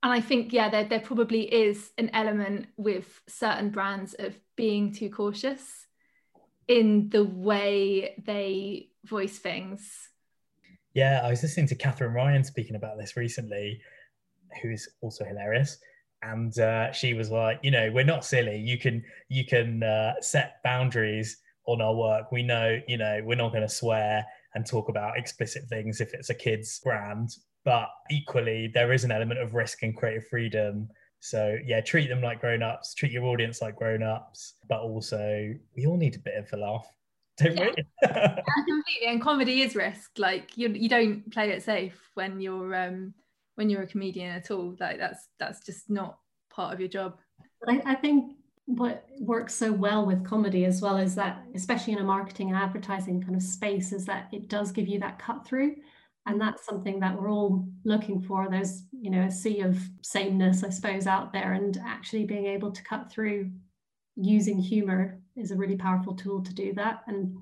And 0.05 0.13
I 0.13 0.21
think, 0.21 0.53
yeah, 0.53 0.69
there, 0.69 0.85
there 0.85 1.01
probably 1.01 1.43
is 1.43 1.91
an 1.99 2.11
element 2.13 2.67
with 2.77 3.21
certain 3.29 3.71
brands 3.71 4.15
of 4.15 4.39
being 4.55 4.93
too 4.93 5.11
cautious 5.11 5.85
in 6.69 7.09
the 7.09 7.25
way 7.25 8.15
they 8.25 8.91
voice 9.05 9.37
things. 9.39 10.11
Yeah, 10.95 11.23
I 11.25 11.31
was 11.31 11.43
listening 11.43 11.67
to 11.69 11.75
Katherine 11.75 12.13
Ryan 12.15 12.45
speaking 12.45 12.77
about 12.77 12.99
this 12.99 13.17
recently, 13.17 13.81
who's 14.63 14.89
also 15.01 15.25
hilarious. 15.25 15.79
And 16.23 16.57
uh, 16.61 16.93
she 16.93 17.15
was 17.15 17.33
like, 17.33 17.59
you 17.65 17.73
know, 17.73 17.91
we're 17.93 18.05
not 18.05 18.25
silly. 18.25 18.59
You 18.59 18.79
can 18.79 19.03
you 19.29 19.45
can 19.45 19.83
uh, 19.83 20.13
set 20.21 20.63
boundaries 20.63 21.39
on 21.67 21.81
our 21.81 21.97
work. 21.97 22.31
We 22.31 22.45
know, 22.45 22.79
you 22.87 22.97
know, 22.97 23.21
we're 23.25 23.35
not 23.35 23.49
going 23.51 23.67
to 23.67 23.69
swear 23.69 24.25
and 24.55 24.67
talk 24.67 24.89
about 24.89 25.19
explicit 25.19 25.65
things 25.69 26.01
if 26.01 26.15
it's 26.15 26.31
a 26.31 26.35
kid's 26.35 26.79
brand. 26.81 27.37
But 27.65 27.89
equally, 28.11 28.71
there 28.73 28.93
is 28.93 29.05
an 29.05 29.13
element 29.13 29.41
of 29.41 29.55
risk 29.55 29.83
and 29.83 29.97
creative 29.97 30.27
freedom. 30.29 30.89
So 31.21 31.57
yeah, 31.65 31.81
treat 31.81 32.09
them 32.09 32.21
like 32.21 32.41
grown-ups, 32.41 32.95
treat 32.95 33.13
your 33.13 33.25
audience 33.25 33.63
like 33.63 33.77
grown-ups, 33.77 34.55
but 34.69 34.81
also 34.81 35.55
we 35.77 35.87
all 35.87 35.97
need 35.97 36.17
a 36.17 36.19
bit 36.19 36.35
of 36.35 36.53
a 36.53 36.57
laugh. 36.57 36.87
Don't 37.39 37.57
yeah. 37.57 37.69
we? 37.77 37.85
yeah, 38.03 38.35
completely. 38.67 39.07
And 39.07 39.23
comedy 39.23 39.63
is 39.63 39.77
risk. 39.77 40.11
Like 40.19 40.57
you 40.57 40.69
you 40.69 40.89
don't 40.89 41.31
play 41.33 41.51
it 41.51 41.63
safe 41.63 41.99
when 42.15 42.41
you're 42.41 42.75
um 42.75 43.15
when 43.55 43.71
you're 43.71 43.83
a 43.83 43.87
comedian 43.87 44.35
at 44.35 44.51
all. 44.51 44.77
Like 44.79 44.99
that's 44.99 45.29
that's 45.39 45.65
just 45.65 45.89
not 45.89 46.19
part 46.51 46.75
of 46.75 46.81
your 46.81 46.89
job. 46.89 47.19
I, 47.69 47.81
I 47.87 47.95
think 47.95 48.37
what 48.67 49.07
works 49.19 49.55
so 49.55 49.73
well 49.73 50.07
with 50.07 50.25
comedy 50.25 50.65
as 50.65 50.81
well 50.81 50.97
is 50.97 51.15
that 51.17 51.45
especially 51.55 51.95
in 51.95 51.99
a 51.99 52.05
marketing 52.05 52.49
and 52.49 52.57
advertising 52.59 53.21
kind 53.21 53.35
of 53.35 53.43
space 53.43 53.93
is 53.93 54.05
that 54.07 54.29
it 54.33 54.49
does 54.49 54.71
give 54.71 54.89
you 54.89 55.01
that 55.01 55.19
cut 55.19 55.47
through. 55.47 55.77
And 56.27 56.41
that's 56.41 56.65
something 56.65 57.01
that 57.01 57.21
we're 57.21 57.31
all 57.31 57.67
looking 57.85 58.21
for. 58.23 58.49
There's 58.49 58.85
you 58.93 59.11
know 59.11 59.23
a 59.23 59.31
sea 59.31 59.61
of 59.61 59.77
sameness 60.03 60.63
i 60.63 60.71
suppose 60.71 61.07
out 61.07 61.33
there. 61.33 61.55
And 61.55 61.77
actually 61.85 62.25
being 62.25 62.47
able 62.47 62.71
to 62.71 62.85
cut 62.85 63.11
through 63.11 63.51
using 64.15 64.59
humor 64.59 65.19
is 65.37 65.51
a 65.51 65.57
really 65.57 65.77
powerful 65.77 66.15
tool 66.15 66.43
to 66.43 66.55
do 66.55 66.73
that. 66.75 67.03
And 67.09 67.37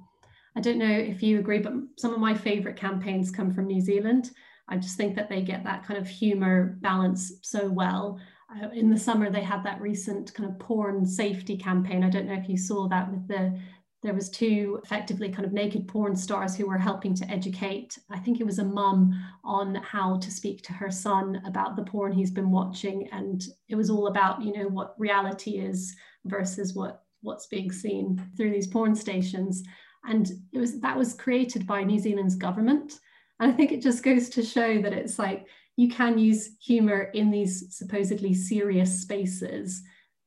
i 0.56 0.60
don't 0.60 0.78
know 0.78 0.90
if 0.90 1.22
you 1.22 1.38
agree 1.38 1.60
but 1.60 1.72
some 1.96 2.12
of 2.12 2.18
my 2.18 2.34
favorite 2.34 2.76
campaigns 2.76 3.30
come 3.30 3.52
from 3.52 3.66
new 3.66 3.80
zealand. 3.80 4.30
I 4.68 4.76
just 4.76 4.96
think 4.96 5.16
that 5.16 5.28
they 5.28 5.42
get 5.42 5.64
that 5.64 5.84
kind 5.84 5.98
of 5.98 6.08
humor 6.08 6.78
balance 6.80 7.32
so 7.42 7.68
well 7.68 8.20
Uh, 8.50 8.69
in 8.71 8.90
the 8.90 8.99
summer 8.99 9.30
they 9.30 9.42
had 9.42 9.62
that 9.64 9.80
recent 9.80 10.35
kind 10.35 10.50
of 10.50 10.59
porn 10.59 11.07
safety 11.07 11.57
campaign. 11.57 12.02
I 12.02 12.11
don't 12.11 12.26
know 12.26 12.35
if 12.35 12.49
you 12.49 12.57
saw 12.57 12.88
that 12.88 13.11
with 13.11 13.28
the 13.28 13.59
there 14.02 14.14
was 14.14 14.30
two 14.30 14.80
effectively 14.83 15.28
kind 15.28 15.45
of 15.45 15.52
naked 15.52 15.87
porn 15.87 16.16
stars 16.16 16.57
who 16.57 16.66
were 16.66 16.78
helping 16.78 17.14
to 17.14 17.30
educate 17.30 17.99
i 18.09 18.19
think 18.19 18.40
it 18.40 18.47
was 18.47 18.59
a 18.59 18.64
mum 18.64 19.12
on 19.45 19.75
how 19.75 20.16
to 20.19 20.30
speak 20.30 20.62
to 20.62 20.73
her 20.73 20.90
son 20.90 21.40
about 21.45 21.76
the 21.76 21.83
porn 21.83 22.12
he's 22.12 22.30
been 22.30 22.50
watching. 22.50 23.09
And 23.12 23.42
it 23.69 23.75
was 23.75 23.90
all 23.90 24.07
about 24.07 24.42
you 24.42 24.52
know 24.52 24.69
what 24.69 24.95
reality 24.99 25.59
is 25.59 25.95
versus 26.25 26.75
what 26.75 27.02
what's 27.23 27.47
being 27.47 27.71
seen 27.71 28.25
through 28.37 28.50
these 28.50 28.66
porn 28.66 28.95
stations. 28.95 29.62
And 30.04 30.30
it 30.52 30.59
was 30.59 30.80
that 30.80 30.97
was 30.97 31.14
created 31.14 31.66
by 31.66 31.83
new 31.83 31.99
zealand's 31.99 32.37
government. 32.37 33.00
And 33.38 33.52
i 33.52 33.54
think 33.54 33.73
it 33.73 33.83
just 33.83 34.02
goes 34.02 34.28
to 34.30 34.42
show 34.42 34.80
that 34.83 34.92
it's 34.92 35.19
like 35.19 35.47
you 35.80 35.88
can 35.88 36.18
use 36.18 36.50
humor 36.60 37.10
in 37.14 37.30
these 37.30 37.75
supposedly 37.75 38.34
serious 38.34 39.00
spaces 39.00 39.82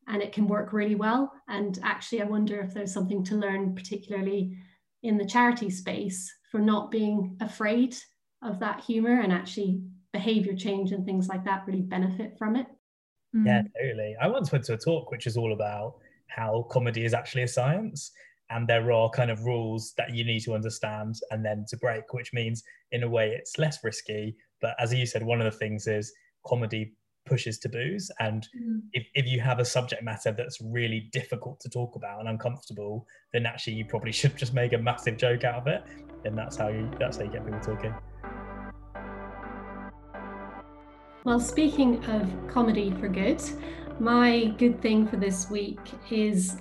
and 0.07 0.19
it 0.19 0.33
can 0.33 0.47
work 0.47 0.73
really 0.73 0.95
well. 0.95 1.31
And 1.47 1.77
actually, 1.83 2.23
I 2.23 2.25
wonder 2.25 2.59
if 2.59 2.73
there's 2.73 2.91
something 2.91 3.23
to 3.25 3.35
learn, 3.35 3.75
particularly 3.75 4.57
in 5.03 5.15
the 5.15 5.27
charity 5.27 5.69
space, 5.69 6.27
for 6.49 6.59
not 6.59 6.89
being 6.89 7.37
afraid 7.39 7.95
of 8.41 8.59
that 8.61 8.83
humor 8.83 9.21
and 9.21 9.31
actually 9.31 9.83
behavior 10.11 10.55
change 10.55 10.91
and 10.91 11.05
things 11.05 11.27
like 11.27 11.45
that 11.45 11.67
really 11.67 11.83
benefit 11.83 12.35
from 12.39 12.55
it. 12.55 12.65
Mm. 13.35 13.45
Yeah, 13.45 13.61
totally. 13.79 14.15
I 14.19 14.29
once 14.29 14.51
went 14.51 14.63
to 14.65 14.73
a 14.73 14.77
talk 14.77 15.11
which 15.11 15.27
is 15.27 15.37
all 15.37 15.53
about 15.53 15.97
how 16.29 16.65
comedy 16.71 17.05
is 17.05 17.13
actually 17.13 17.43
a 17.43 17.47
science 17.47 18.11
and 18.49 18.67
there 18.67 18.91
are 18.91 19.09
kind 19.09 19.29
of 19.29 19.45
rules 19.45 19.93
that 19.97 20.15
you 20.15 20.23
need 20.23 20.41
to 20.41 20.53
understand 20.53 21.15
and 21.31 21.45
then 21.45 21.65
to 21.69 21.77
break, 21.77 22.11
which 22.11 22.33
means 22.33 22.63
in 22.91 23.03
a 23.03 23.09
way 23.09 23.35
it's 23.37 23.57
less 23.57 23.83
risky, 23.83 24.35
but 24.63 24.75
as 24.79 24.93
you 24.93 25.05
said, 25.05 25.21
one 25.23 25.41
of 25.41 25.45
the 25.51 25.57
things 25.57 25.87
is 25.87 26.13
comedy 26.47 26.93
pushes 27.25 27.59
taboos. 27.59 28.09
And 28.19 28.47
mm. 28.57 28.79
if, 28.93 29.05
if 29.13 29.25
you 29.27 29.41
have 29.41 29.59
a 29.59 29.65
subject 29.65 30.03
matter 30.03 30.31
that's 30.31 30.59
really 30.61 31.09
difficult 31.11 31.59
to 31.59 31.69
talk 31.69 31.97
about 31.97 32.21
and 32.21 32.29
uncomfortable, 32.29 33.05
then 33.33 33.45
actually 33.45 33.73
you 33.73 33.85
probably 33.85 34.11
should 34.19 34.37
just 34.37 34.53
make 34.53 34.71
a 34.71 34.77
massive 34.77 35.17
joke 35.17 35.43
out 35.43 35.55
of 35.55 35.67
it. 35.67 35.83
And 36.23 36.37
that's 36.37 36.55
how 36.55 36.69
you 36.69 36.89
that's 36.97 37.17
how 37.17 37.23
you 37.23 37.31
get 37.31 37.45
people 37.45 37.59
talking. 37.59 37.93
Well, 41.25 41.41
speaking 41.41 42.03
of 42.05 42.29
comedy 42.47 42.91
for 42.91 43.09
good, 43.09 43.41
my 43.99 44.53
good 44.57 44.81
thing 44.81 45.07
for 45.07 45.17
this 45.17 45.49
week 45.49 45.79
is 46.09 46.55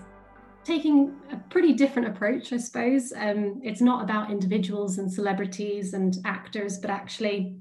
taking 0.64 1.14
a 1.32 1.36
pretty 1.50 1.72
different 1.72 2.08
approach, 2.08 2.52
I 2.52 2.56
suppose. 2.56 3.12
Um, 3.16 3.60
it's 3.62 3.80
not 3.80 4.02
about 4.02 4.30
individuals 4.30 4.98
and 4.98 5.12
celebrities 5.12 5.94
and 5.94 6.16
actors, 6.24 6.78
but 6.78 6.90
actually 6.90 7.56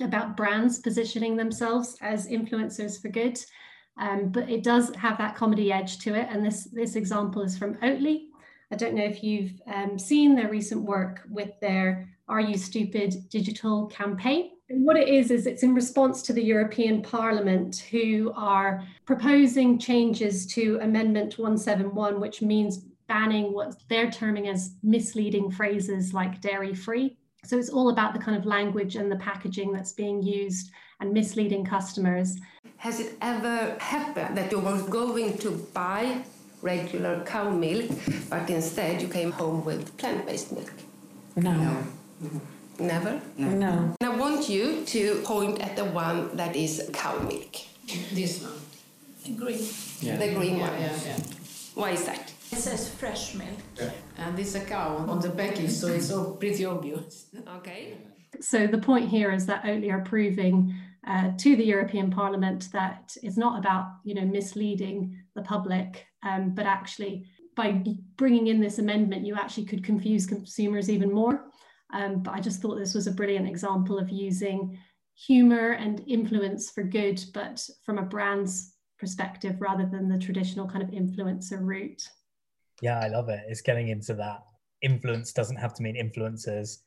about 0.00 0.36
brands 0.36 0.78
positioning 0.78 1.36
themselves 1.36 1.96
as 2.00 2.28
influencers 2.28 3.00
for 3.00 3.08
good. 3.08 3.38
Um, 3.96 4.30
but 4.30 4.50
it 4.50 4.64
does 4.64 4.94
have 4.96 5.18
that 5.18 5.36
comedy 5.36 5.72
edge 5.72 5.98
to 6.00 6.14
it. 6.14 6.26
And 6.30 6.44
this, 6.44 6.64
this 6.72 6.96
example 6.96 7.42
is 7.42 7.56
from 7.56 7.74
Oatly. 7.76 8.26
I 8.72 8.76
don't 8.76 8.94
know 8.94 9.04
if 9.04 9.22
you've 9.22 9.52
um, 9.72 9.98
seen 9.98 10.34
their 10.34 10.50
recent 10.50 10.82
work 10.82 11.22
with 11.30 11.50
their 11.60 12.08
Are 12.28 12.40
You 12.40 12.56
Stupid 12.56 13.28
digital 13.28 13.86
campaign. 13.86 14.50
And 14.70 14.84
what 14.84 14.96
it 14.96 15.08
is, 15.08 15.30
is 15.30 15.46
it's 15.46 15.62
in 15.62 15.74
response 15.74 16.22
to 16.22 16.32
the 16.32 16.42
European 16.42 17.02
Parliament 17.02 17.84
who 17.90 18.32
are 18.34 18.82
proposing 19.04 19.78
changes 19.78 20.46
to 20.54 20.78
Amendment 20.80 21.38
171, 21.38 22.18
which 22.18 22.40
means 22.40 22.78
banning 23.06 23.52
what 23.52 23.76
they're 23.88 24.10
terming 24.10 24.48
as 24.48 24.76
misleading 24.82 25.50
phrases 25.50 26.14
like 26.14 26.40
dairy 26.40 26.74
free. 26.74 27.18
So 27.44 27.58
it's 27.58 27.68
all 27.68 27.90
about 27.90 28.14
the 28.14 28.18
kind 28.18 28.36
of 28.36 28.46
language 28.46 28.96
and 28.96 29.10
the 29.10 29.16
packaging 29.16 29.72
that's 29.72 29.92
being 29.92 30.22
used 30.22 30.70
and 31.00 31.12
misleading 31.12 31.64
customers. 31.64 32.38
Has 32.78 33.00
it 33.00 33.14
ever 33.20 33.76
happened 33.78 34.36
that 34.36 34.50
you 34.50 34.58
were 34.58 34.82
going 34.82 35.38
to 35.38 35.50
buy 35.72 36.22
regular 36.62 37.22
cow 37.24 37.50
milk, 37.50 37.90
but 38.30 38.48
instead 38.48 39.02
you 39.02 39.08
came 39.08 39.30
home 39.30 39.64
with 39.64 39.96
plant 39.98 40.26
based 40.26 40.52
milk? 40.52 40.72
No. 41.36 41.52
no. 41.52 41.76
Mm-hmm. 42.22 42.86
Never? 42.86 43.20
No. 43.36 43.50
no. 43.50 43.94
I 44.00 44.08
want 44.08 44.48
you 44.48 44.84
to 44.86 45.20
point 45.22 45.60
at 45.60 45.76
the 45.76 45.84
one 45.84 46.36
that 46.36 46.56
is 46.56 46.90
cow 46.92 47.18
milk. 47.20 47.56
This 48.12 48.42
one. 48.42 48.52
The 49.24 49.32
green. 49.32 49.64
Yeah. 50.00 50.16
The 50.16 50.34
green 50.34 50.56
yeah, 50.56 50.70
one. 50.70 50.80
Yeah, 50.80 50.98
yeah. 51.06 51.16
Why 51.74 51.90
is 51.90 52.04
that? 52.04 52.33
It 52.54 52.60
says 52.60 52.88
fresh 52.88 53.34
milk. 53.34 53.58
Yeah. 53.76 53.90
And 54.16 54.36
this 54.38 54.54
a 54.54 54.60
cow 54.60 54.96
on 55.08 55.20
the 55.20 55.30
package, 55.30 55.70
so 55.70 55.88
it's 55.88 56.12
all 56.12 56.36
pretty 56.36 56.64
obvious. 56.64 57.26
Okay. 57.56 57.98
So 58.40 58.66
the 58.66 58.78
point 58.78 59.08
here 59.08 59.32
is 59.32 59.46
that 59.46 59.64
Oatly 59.64 59.92
are 59.92 60.02
proving 60.02 60.74
uh, 61.06 61.32
to 61.36 61.56
the 61.56 61.64
European 61.64 62.10
Parliament 62.10 62.68
that 62.72 63.16
it's 63.22 63.36
not 63.36 63.58
about 63.58 63.86
you 64.04 64.14
know 64.14 64.24
misleading 64.24 65.16
the 65.34 65.42
public, 65.42 66.06
um, 66.22 66.54
but 66.54 66.66
actually 66.66 67.26
by 67.56 67.84
bringing 68.16 68.46
in 68.46 68.60
this 68.60 68.78
amendment, 68.78 69.26
you 69.26 69.34
actually 69.34 69.66
could 69.66 69.84
confuse 69.84 70.24
consumers 70.24 70.88
even 70.88 71.12
more. 71.12 71.46
Um, 71.92 72.22
but 72.22 72.34
I 72.34 72.40
just 72.40 72.60
thought 72.60 72.76
this 72.76 72.94
was 72.94 73.08
a 73.08 73.12
brilliant 73.12 73.48
example 73.48 73.98
of 73.98 74.10
using 74.10 74.78
humor 75.14 75.72
and 75.72 76.02
influence 76.06 76.70
for 76.70 76.82
good, 76.84 77.22
but 77.32 77.68
from 77.84 77.98
a 77.98 78.02
brand's 78.02 78.74
perspective 78.98 79.60
rather 79.60 79.86
than 79.86 80.08
the 80.08 80.18
traditional 80.18 80.68
kind 80.68 80.82
of 80.82 80.90
influencer 80.90 81.58
route. 81.60 82.02
Yeah, 82.84 83.00
I 83.00 83.08
love 83.08 83.30
it. 83.30 83.40
It's 83.48 83.62
getting 83.62 83.88
into 83.88 84.12
that. 84.12 84.40
Influence 84.82 85.32
doesn't 85.32 85.56
have 85.56 85.72
to 85.72 85.82
mean 85.82 85.96
influencers 85.96 86.80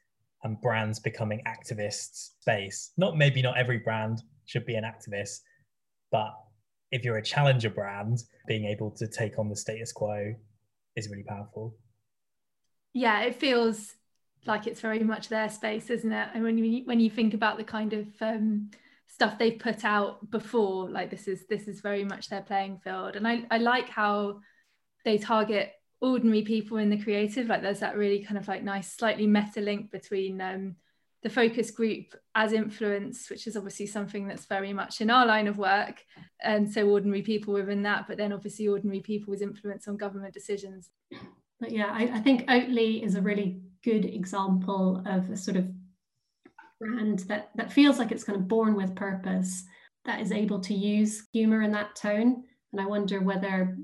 and 0.44 0.62
brands 0.62 1.00
becoming 1.00 1.42
activists 1.48 2.34
space. 2.40 2.92
Not 2.98 3.18
maybe 3.18 3.42
not 3.42 3.58
every 3.58 3.80
brand 3.80 4.22
should 4.46 4.64
be 4.64 4.76
an 4.76 4.84
activist, 4.84 5.40
but 6.12 6.36
if 6.92 7.04
you're 7.04 7.18
a 7.18 7.24
challenger 7.24 7.72
brand, 7.72 8.20
being 8.48 8.66
able 8.66 8.92
to 8.92 9.08
take 9.08 9.40
on 9.40 9.50
the 9.50 9.56
status 9.56 9.92
quo 9.92 10.36
is 10.96 11.10
really 11.10 11.24
powerful. 11.24 11.76
Yeah, 12.94 13.22
it 13.22 13.34
feels 13.34 13.96
like 14.46 14.68
it's 14.68 14.82
very 14.82 15.04
much 15.04 15.30
their 15.30 15.50
space, 15.50 15.90
isn't 15.90 16.12
it? 16.14 16.30
And 16.36 16.44
when 16.44 16.60
you 16.60 16.84
when 16.86 17.00
you 17.00 17.10
think 17.10 17.34
about 17.34 17.58
the 17.58 17.64
kind 17.64 17.94
of 17.94 18.06
um, 18.22 18.70
stuff 19.08 19.40
they've 19.40 19.58
put 19.58 19.84
out 19.84 20.30
before, 20.30 20.92
like 20.92 21.10
this 21.10 21.28
is 21.28 21.48
this 21.48 21.68
is 21.68 21.82
very 21.82 22.04
much 22.04 22.30
their 22.30 22.44
playing 22.44 22.82
field. 22.84 23.16
And 23.16 23.28
I, 23.28 23.48
I 23.50 23.58
like 23.58 23.90
how 23.90 24.42
they 25.04 25.18
target 25.18 25.72
ordinary 26.00 26.44
people 26.44 26.78
in 26.78 26.90
the 26.90 27.02
creative 27.02 27.48
like 27.48 27.62
there's 27.62 27.80
that 27.80 27.98
really 27.98 28.24
kind 28.24 28.38
of 28.38 28.48
like 28.48 28.64
nice 28.64 28.94
slightly 28.94 29.26
meta 29.26 29.60
link 29.60 29.90
between 29.92 30.40
um, 30.42 30.76
the 31.24 31.30
focus 31.30 31.72
group 31.72 32.14
as 32.36 32.54
influence 32.54 33.30
which 33.30 33.48
is 33.48 33.58
obviously 33.58 33.88
something 33.88 34.28
that's 34.28 34.46
very 34.46 34.72
much 34.72 35.02
in 35.02 35.10
our 35.10 35.26
line 35.26 35.48
of 35.48 35.58
work 35.58 36.04
and 36.44 36.72
so 36.72 36.88
ordinary 36.88 37.24
people 37.24 37.54
within 37.54 37.82
that 37.82 38.06
but 38.08 38.18
then 38.18 38.32
obviously 38.32 38.68
ordinary 38.68 39.00
people 39.00 39.08
people's 39.08 39.42
influence 39.42 39.88
on 39.88 39.98
government 39.98 40.34
decisions. 40.34 40.90
But 41.60 41.72
yeah 41.72 41.90
I, 41.92 42.04
I 42.14 42.20
think 42.20 42.48
Oatly 42.48 43.04
is 43.04 43.16
a 43.16 43.22
really 43.22 43.62
good 43.84 44.06
example 44.06 45.02
of 45.08 45.30
a 45.30 45.38
sort 45.38 45.58
of 45.58 45.66
brand 46.80 47.20
that 47.28 47.50
that 47.56 47.74
feels 47.74 47.98
like 47.98 48.12
it's 48.12 48.24
kind 48.24 48.38
of 48.38 48.48
born 48.48 48.76
with 48.76 48.96
purpose 48.96 49.64
that 50.06 50.22
is 50.22 50.32
able 50.32 50.60
to 50.60 50.74
use 50.74 51.28
humor 51.34 51.64
in 51.64 51.72
that 51.72 51.96
tone. 51.96 52.44
And 52.72 52.82
i 52.82 52.86
wonder 52.86 53.20
whether 53.22 53.78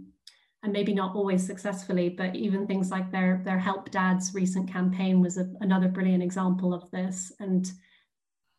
and 0.63 0.71
maybe 0.71 0.93
not 0.93 1.13
always 1.13 1.45
successfully, 1.45 2.07
but 2.07 2.35
even 2.35 2.65
things 2.65 2.89
like 2.89 3.11
their 3.11 3.41
their 3.43 3.59
Help 3.59 3.91
Dads 3.91 4.33
recent 4.33 4.71
campaign 4.71 5.19
was 5.19 5.37
a, 5.37 5.51
another 5.59 5.89
brilliant 5.89 6.23
example 6.23 6.73
of 6.73 6.89
this. 6.91 7.33
And 7.39 7.69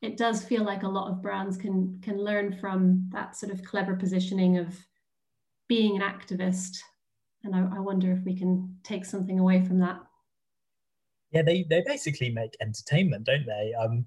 it 0.03 0.19
does 0.19 0.45
feel 0.45 0.65
like 0.65 0.83
a 0.83 0.89
lot 0.89 1.11
of 1.11 1.23
brands 1.23 1.57
can 1.57 1.99
can 2.03 2.23
learn 2.23 2.53
from 2.53 3.09
that 3.13 3.37
sort 3.37 3.51
of 3.51 3.65
clever 3.65 3.97
positioning 3.97 4.59
of 4.59 4.77
being 5.67 6.01
an 6.01 6.03
activist. 6.03 6.77
And 7.43 7.57
I, 7.57 7.77
I 7.77 7.81
wonder 7.81 8.13
if 8.13 8.23
we 8.25 8.37
can 8.37 8.77
take 8.85 9.07
something 9.07 9.41
away 9.41 9.65
from 9.65 9.79
that. 9.81 10.01
Yeah, 11.31 11.43
they 11.43 11.65
they 11.71 11.83
basically 11.87 12.29
make 12.29 12.55
entertainment, 12.61 13.25
don't 13.25 13.47
they? 13.47 13.73
Um, 13.81 14.07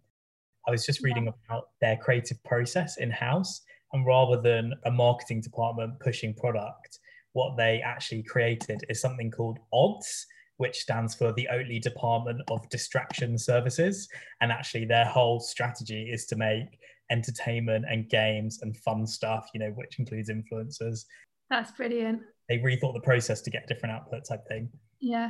I 0.68 0.72
was 0.72 0.86
just 0.86 1.02
reading 1.02 1.26
yeah. 1.26 1.32
about 1.50 1.70
their 1.82 1.98
creative 1.98 2.44
process 2.44 2.98
in 2.98 3.10
house, 3.10 3.62
and 3.92 4.06
rather 4.06 4.40
than 4.40 4.74
a 4.86 4.92
marketing 4.92 5.42
department 5.42 6.00
pushing 6.00 6.36
product, 6.36 7.00
what 7.38 7.56
they 7.56 7.82
actually 7.86 8.24
created 8.24 8.84
is 8.90 9.00
something 9.00 9.30
called 9.30 9.60
Odds, 9.72 10.26
which 10.58 10.80
stands 10.80 11.14
for 11.14 11.32
the 11.34 11.48
Oatly 11.52 11.80
Department 11.80 12.42
of 12.50 12.68
Distraction 12.70 13.38
Services. 13.38 14.10
And 14.42 14.52
actually, 14.52 14.86
their 14.86 15.06
whole 15.06 15.40
strategy 15.40 16.10
is 16.12 16.26
to 16.26 16.36
make 16.36 16.80
entertainment 17.12 17.86
and 17.88 18.10
games 18.10 18.60
and 18.64 18.76
fun 18.78 19.06
stuff, 19.06 19.50
you 19.54 19.60
know, 19.60 19.70
which 19.76 20.00
includes 20.00 20.32
influencers. 20.32 21.06
That's 21.52 21.72
brilliant. 21.72 22.22
They 22.50 22.58
rethought 22.58 22.96
the 22.96 23.02
process 23.02 23.42
to 23.42 23.52
get 23.52 23.68
different 23.68 23.94
output 23.94 24.24
I 24.32 24.38
think. 24.50 24.72
Yeah. 25.00 25.30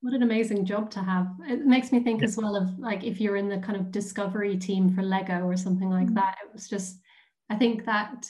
What 0.00 0.14
an 0.14 0.22
amazing 0.22 0.64
job 0.64 0.90
to 0.92 1.00
have. 1.00 1.28
It 1.46 1.66
makes 1.66 1.92
me 1.92 2.00
think 2.00 2.22
yeah. 2.22 2.28
as 2.28 2.36
well 2.38 2.56
of 2.56 2.78
like 2.78 3.04
if 3.04 3.20
you're 3.20 3.36
in 3.36 3.50
the 3.50 3.58
kind 3.58 3.76
of 3.76 3.90
discovery 3.90 4.56
team 4.56 4.94
for 4.94 5.02
Lego 5.02 5.40
or 5.42 5.56
something 5.56 5.90
like 5.90 6.06
mm-hmm. 6.06 6.14
that. 6.14 6.38
It 6.42 6.52
was 6.54 6.68
just, 6.68 7.00
I 7.50 7.56
think 7.56 7.84
that 7.84 8.24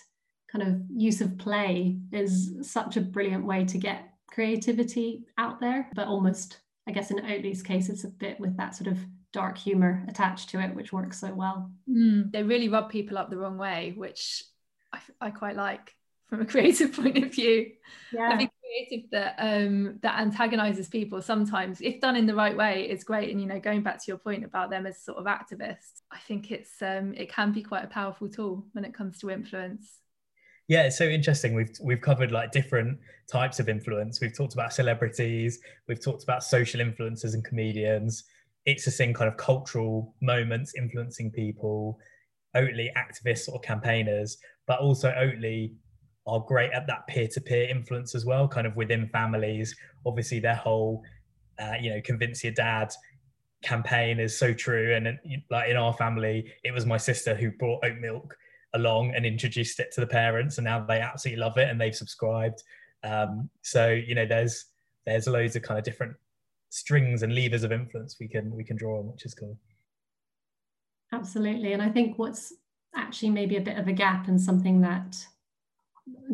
kind 0.50 0.66
of 0.66 0.80
use 0.94 1.20
of 1.20 1.38
play 1.38 1.98
is 2.12 2.54
such 2.62 2.96
a 2.96 3.00
brilliant 3.00 3.44
way 3.44 3.64
to 3.66 3.78
get 3.78 4.10
creativity 4.30 5.26
out 5.36 5.60
there, 5.60 5.88
but 5.94 6.06
almost, 6.06 6.60
I 6.86 6.92
guess, 6.92 7.10
in 7.10 7.18
Oatly's 7.18 7.62
case, 7.62 7.88
it's 7.88 8.04
a 8.04 8.08
bit 8.08 8.38
with 8.40 8.56
that 8.56 8.74
sort 8.74 8.88
of 8.88 8.98
dark 9.32 9.58
humor 9.58 10.04
attached 10.08 10.48
to 10.50 10.60
it, 10.60 10.74
which 10.74 10.92
works 10.92 11.20
so 11.20 11.32
well. 11.34 11.70
Mm, 11.88 12.32
they 12.32 12.42
really 12.42 12.68
rub 12.68 12.90
people 12.90 13.18
up 13.18 13.30
the 13.30 13.36
wrong 13.36 13.58
way, 13.58 13.92
which 13.96 14.42
I, 14.92 15.00
I 15.20 15.30
quite 15.30 15.56
like 15.56 15.94
from 16.28 16.40
a 16.40 16.46
creative 16.46 16.92
point 16.92 17.18
of 17.18 17.32
view. 17.32 17.72
Yeah. 18.12 18.30
I 18.32 18.36
think 18.36 18.50
creative 18.62 19.10
that 19.10 19.34
um 19.38 19.98
that 20.02 20.20
antagonizes 20.20 20.88
people 20.88 21.22
sometimes, 21.22 21.80
if 21.80 22.00
done 22.00 22.16
in 22.16 22.26
the 22.26 22.34
right 22.34 22.56
way, 22.56 22.88
is 22.88 23.04
great. 23.04 23.30
And 23.30 23.40
you 23.40 23.46
know, 23.46 23.60
going 23.60 23.82
back 23.82 23.98
to 23.98 24.04
your 24.08 24.18
point 24.18 24.44
about 24.44 24.70
them 24.70 24.86
as 24.86 25.02
sort 25.02 25.18
of 25.18 25.26
activists, 25.26 26.02
I 26.10 26.18
think 26.26 26.50
it's 26.50 26.80
um 26.82 27.14
it 27.14 27.30
can 27.32 27.52
be 27.52 27.62
quite 27.62 27.84
a 27.84 27.88
powerful 27.88 28.28
tool 28.28 28.66
when 28.72 28.84
it 28.84 28.94
comes 28.94 29.18
to 29.20 29.30
influence. 29.30 29.98
Yeah, 30.68 30.82
it's 30.82 30.98
so 30.98 31.04
interesting. 31.04 31.54
We've 31.54 31.70
we've 31.82 32.00
covered 32.00 32.30
like 32.30 32.52
different 32.52 32.98
types 33.30 33.58
of 33.58 33.68
influence. 33.68 34.20
We've 34.20 34.36
talked 34.36 34.52
about 34.54 34.72
celebrities, 34.72 35.58
we've 35.88 36.02
talked 36.02 36.22
about 36.22 36.44
social 36.44 36.80
influencers 36.80 37.34
and 37.34 37.44
comedians. 37.44 38.24
It's 38.66 38.84
the 38.84 38.90
same 38.90 39.14
kind 39.14 39.28
of 39.30 39.38
cultural 39.38 40.14
moments 40.20 40.74
influencing 40.76 41.30
people, 41.30 41.98
Oatly 42.54 42.88
activists 42.96 43.48
or 43.48 43.60
campaigners, 43.60 44.36
but 44.66 44.78
also 44.80 45.10
Oatly 45.10 45.72
are 46.26 46.40
great 46.46 46.70
at 46.72 46.86
that 46.86 47.06
peer-to-peer 47.06 47.68
influence 47.70 48.14
as 48.14 48.26
well, 48.26 48.46
kind 48.46 48.66
of 48.66 48.76
within 48.76 49.08
families. 49.08 49.74
Obviously, 50.04 50.38
their 50.40 50.54
whole, 50.54 51.02
uh, 51.58 51.74
you 51.80 51.88
know, 51.88 52.00
convince 52.04 52.44
your 52.44 52.52
dad 52.52 52.92
campaign 53.62 54.20
is 54.20 54.38
so 54.38 54.52
true. 54.52 54.94
And 54.94 55.18
like 55.50 55.70
in 55.70 55.76
our 55.76 55.94
family, 55.94 56.52
it 56.64 56.72
was 56.72 56.84
my 56.86 56.98
sister 56.98 57.34
who 57.34 57.50
brought 57.52 57.84
oat 57.84 57.96
milk 58.00 58.36
along 58.74 59.14
and 59.14 59.24
introduced 59.24 59.80
it 59.80 59.92
to 59.92 60.00
the 60.00 60.06
parents, 60.06 60.58
and 60.58 60.64
now 60.64 60.84
they 60.84 61.00
absolutely 61.00 61.40
love 61.40 61.56
it 61.58 61.68
and 61.68 61.80
they've 61.80 61.94
subscribed. 61.94 62.62
Um, 63.04 63.48
so 63.62 63.90
you 63.90 64.14
know, 64.14 64.26
there's 64.26 64.66
there's 65.06 65.26
loads 65.26 65.56
of 65.56 65.62
kind 65.62 65.78
of 65.78 65.84
different 65.84 66.14
strings 66.70 67.22
and 67.22 67.34
levers 67.34 67.64
of 67.64 67.72
influence 67.72 68.16
we 68.20 68.28
can 68.28 68.54
we 68.54 68.64
can 68.64 68.76
draw 68.76 68.98
on, 68.98 69.06
which 69.10 69.24
is 69.24 69.34
cool. 69.34 69.58
Absolutely, 71.12 71.72
and 71.72 71.82
I 71.82 71.88
think 71.88 72.18
what's 72.18 72.52
actually 72.94 73.30
maybe 73.30 73.56
a 73.56 73.60
bit 73.60 73.78
of 73.78 73.88
a 73.88 73.92
gap 73.92 74.28
and 74.28 74.40
something 74.40 74.80
that 74.80 75.16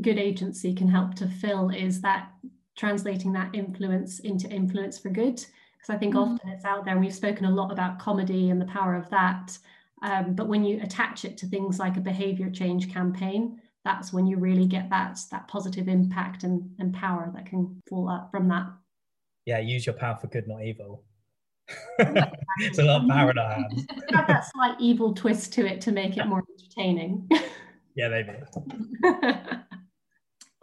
good 0.01 0.19
agency 0.19 0.75
can 0.75 0.89
help 0.89 1.15
to 1.15 1.27
fill 1.27 1.71
is 1.71 2.01
that 2.01 2.31
translating 2.77 3.33
that 3.33 3.55
influence 3.55 4.21
into 4.21 4.49
influence 4.49 4.99
for 4.99 5.09
good 5.09 5.37
because 5.37 5.91
i 5.91 5.97
think 5.97 6.15
mm-hmm. 6.15 6.35
often 6.35 6.49
it's 6.49 6.65
out 6.65 6.85
there 6.85 6.95
and 6.95 7.05
we've 7.05 7.15
spoken 7.15 7.45
a 7.45 7.51
lot 7.51 7.73
about 7.73 7.99
comedy 7.99 8.51
and 8.51 8.61
the 8.61 8.67
power 8.67 8.95
of 8.95 9.09
that 9.11 9.57
um, 10.05 10.35
but 10.35 10.47
when 10.47 10.65
you 10.65 10.81
attach 10.83 11.25
it 11.25 11.37
to 11.39 11.47
things 11.47 11.79
like 11.79 11.97
a 11.97 12.01
behavior 12.01 12.51
change 12.51 12.93
campaign 12.93 13.59
that's 13.85 14.13
when 14.13 14.27
you 14.27 14.39
really 14.39 14.67
get 14.67 14.89
that 14.91 15.19
that 15.31 15.47
positive 15.47 15.89
impact 15.89 16.43
and, 16.43 16.71
and 16.79 16.95
power 16.95 17.31
that 17.35 17.47
can 17.47 17.81
fall 17.89 18.09
up 18.09 18.31
from 18.31 18.49
that. 18.49 18.67
Yeah 19.45 19.59
use 19.59 19.87
your 19.87 19.95
power 19.95 20.17
for 20.21 20.27
good 20.29 20.49
not 20.49 20.63
evil. 20.63 21.05
It's 22.61 22.79
a 22.79 22.85
lot 22.85 23.03
of 23.03 23.09
power 23.09 23.33
in 23.33 23.39
our 23.39 23.53
hands. 23.53 23.85
Have 24.11 24.29
that 24.29 24.49
slight 24.53 24.77
evil 24.79 25.13
twist 25.13 25.53
to 25.55 25.67
it 25.67 25.81
to 25.83 25.93
make 25.93 26.17
it 26.17 26.27
more 26.27 26.43
entertaining. 26.59 27.29
Yeah 27.97 28.09
maybe. 28.09 28.33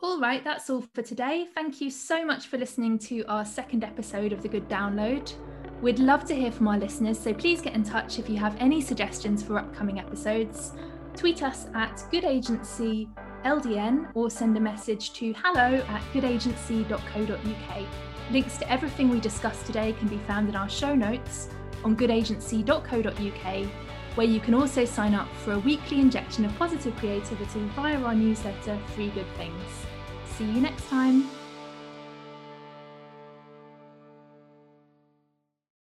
All 0.04 0.20
right, 0.20 0.44
that's 0.44 0.70
all 0.70 0.84
for 0.94 1.02
today. 1.02 1.48
Thank 1.56 1.80
you 1.80 1.90
so 1.90 2.26
much 2.26 2.48
for 2.48 2.58
listening 2.58 3.00
to 3.00 3.24
our 3.30 3.46
second 3.46 3.86
episode 3.86 4.34
of 4.34 4.42
The 4.42 4.50
Good 4.50 4.68
Download. 4.68 5.34
We'd 5.82 5.98
love 5.98 6.26
to 6.26 6.36
hear 6.36 6.52
from 6.52 6.68
our 6.68 6.78
listeners, 6.78 7.18
so 7.20 7.34
please 7.34 7.60
get 7.60 7.74
in 7.74 7.84
touch 7.84 8.20
if 8.20 8.30
you 8.30 8.38
have 8.38 8.56
any 8.60 8.82
suggestions 8.82 9.42
for 9.42 9.58
upcoming 9.58 10.00
episodes. 10.00 10.74
Tweet 11.16 11.42
us 11.42 11.66
at 11.74 12.06
Good 12.12 12.24
Agency 12.24 13.10
LDN 13.44 14.12
or 14.14 14.30
send 14.30 14.56
a 14.56 14.60
message 14.60 15.12
to 15.14 15.34
hello 15.38 15.84
at 15.88 16.02
goodagency.co.uk. 16.14 17.88
Links 18.32 18.58
to 18.58 18.72
everything 18.72 19.10
we 19.10 19.20
discussed 19.20 19.66
today 19.66 19.94
can 19.94 20.08
be 20.08 20.20
found 20.20 20.50
in 20.50 20.56
our 20.56 20.70
show 20.70 20.94
notes 20.94 21.50
on 21.84 21.98
goodagency.co.uk, 21.98 23.68
where 24.16 24.28
you 24.28 24.40
can 24.40 24.54
also 24.54 24.86
sign 24.86 25.16
up 25.16 25.28
for 25.38 25.54
a 25.54 25.60
weekly 25.60 26.00
injection 26.00 26.46
of 26.46 26.56
positive 26.60 26.96
creativity 26.98 27.60
via 27.76 28.00
our 28.04 28.14
newsletter, 28.14 28.78
Free 28.94 29.10
Good 29.10 29.26
Things. 29.36 29.64
See 30.26 30.46
you 30.46 30.62
next 30.62 30.88
time. 30.90 31.41